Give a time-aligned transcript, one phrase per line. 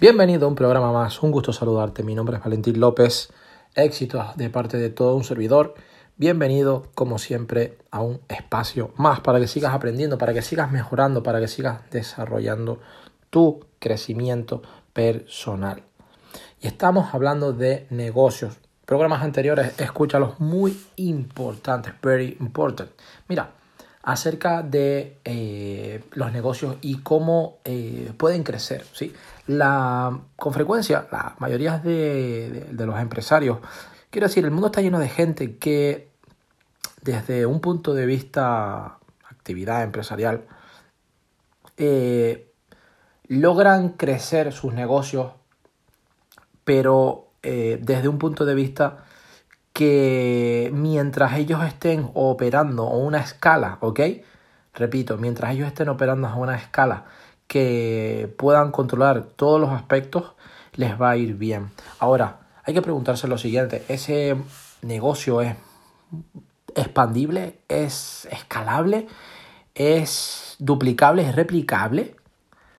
[0.00, 2.02] Bienvenido a un programa más, un gusto saludarte.
[2.02, 3.28] Mi nombre es Valentín López,
[3.74, 5.74] éxito de parte de todo un servidor.
[6.16, 11.22] Bienvenido, como siempre, a un espacio más para que sigas aprendiendo, para que sigas mejorando,
[11.22, 12.80] para que sigas desarrollando
[13.28, 14.62] tu crecimiento
[14.94, 15.82] personal.
[16.62, 18.56] Y estamos hablando de negocios.
[18.86, 22.90] Programas anteriores, escúchalos, muy importantes, very important.
[23.28, 23.50] Mira,
[24.02, 28.84] acerca de eh, los negocios y cómo eh, pueden crecer.
[28.92, 29.12] ¿sí?
[29.46, 33.58] La, con frecuencia, la mayoría de, los empresarios,
[34.10, 36.08] quiero decir, el mundo está lleno de gente que
[37.02, 40.44] desde un punto de vista actividad empresarial,
[41.76, 42.52] eh,
[43.26, 45.32] logran crecer sus negocios,
[46.64, 49.04] pero desde un punto de vista
[49.72, 54.00] que mientras ellos estén operando a una escala, ¿ok?
[54.74, 57.04] Repito, mientras ellos estén operando a una escala
[57.46, 60.34] que puedan controlar todos los aspectos,
[60.74, 61.70] les va a ir bien.
[61.98, 64.36] Ahora, hay que preguntarse lo siguiente, ¿ese
[64.82, 65.56] negocio es
[66.74, 67.58] expandible?
[67.68, 69.08] ¿Es escalable?
[69.74, 71.28] ¿Es duplicable?
[71.28, 72.16] ¿Es replicable?